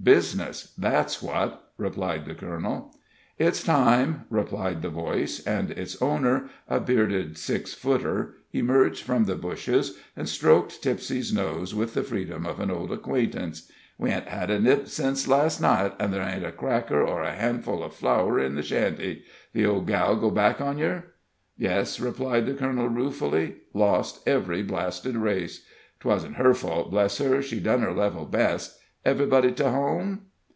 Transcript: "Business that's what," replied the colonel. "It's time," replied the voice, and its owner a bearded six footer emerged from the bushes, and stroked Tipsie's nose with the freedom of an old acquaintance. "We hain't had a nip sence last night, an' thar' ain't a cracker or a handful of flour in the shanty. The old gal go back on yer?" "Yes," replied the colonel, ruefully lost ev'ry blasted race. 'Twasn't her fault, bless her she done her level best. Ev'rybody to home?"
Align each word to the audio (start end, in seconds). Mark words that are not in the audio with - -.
"Business 0.00 0.72
that's 0.78 1.20
what," 1.20 1.72
replied 1.76 2.24
the 2.24 2.34
colonel. 2.34 2.94
"It's 3.36 3.64
time," 3.64 4.26
replied 4.30 4.80
the 4.80 4.88
voice, 4.88 5.44
and 5.44 5.72
its 5.72 6.00
owner 6.00 6.48
a 6.68 6.78
bearded 6.78 7.36
six 7.36 7.74
footer 7.74 8.36
emerged 8.52 9.02
from 9.02 9.24
the 9.24 9.34
bushes, 9.34 9.98
and 10.16 10.28
stroked 10.28 10.82
Tipsie's 10.84 11.34
nose 11.34 11.74
with 11.74 11.94
the 11.94 12.04
freedom 12.04 12.46
of 12.46 12.60
an 12.60 12.70
old 12.70 12.92
acquaintance. 12.92 13.70
"We 13.98 14.12
hain't 14.12 14.28
had 14.28 14.50
a 14.52 14.60
nip 14.60 14.86
sence 14.86 15.26
last 15.26 15.60
night, 15.60 15.94
an' 15.98 16.12
thar' 16.12 16.22
ain't 16.22 16.46
a 16.46 16.52
cracker 16.52 17.02
or 17.02 17.22
a 17.22 17.32
handful 17.34 17.82
of 17.82 17.92
flour 17.92 18.38
in 18.38 18.54
the 18.54 18.62
shanty. 18.62 19.24
The 19.52 19.66
old 19.66 19.88
gal 19.88 20.14
go 20.14 20.30
back 20.30 20.60
on 20.60 20.78
yer?" 20.78 21.06
"Yes," 21.56 21.98
replied 21.98 22.46
the 22.46 22.54
colonel, 22.54 22.88
ruefully 22.88 23.56
lost 23.74 24.26
ev'ry 24.28 24.62
blasted 24.62 25.16
race. 25.16 25.64
'Twasn't 26.00 26.36
her 26.36 26.54
fault, 26.54 26.92
bless 26.92 27.18
her 27.18 27.42
she 27.42 27.58
done 27.58 27.80
her 27.82 27.92
level 27.92 28.24
best. 28.26 28.76
Ev'rybody 29.04 29.52
to 29.52 29.70
home?" 29.70 30.22